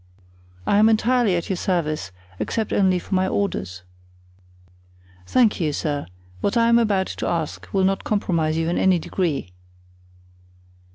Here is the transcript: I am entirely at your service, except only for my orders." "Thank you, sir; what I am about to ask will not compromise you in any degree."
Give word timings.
I 0.65 0.77
am 0.79 0.89
entirely 0.89 1.35
at 1.35 1.47
your 1.47 1.57
service, 1.57 2.11
except 2.39 2.73
only 2.73 2.97
for 2.97 3.13
my 3.13 3.27
orders." 3.27 3.83
"Thank 5.27 5.59
you, 5.59 5.71
sir; 5.73 6.07
what 6.39 6.57
I 6.57 6.69
am 6.69 6.79
about 6.79 7.05
to 7.05 7.27
ask 7.27 7.69
will 7.71 7.83
not 7.83 8.03
compromise 8.03 8.57
you 8.57 8.67
in 8.67 8.79
any 8.79 8.97
degree." 8.97 9.51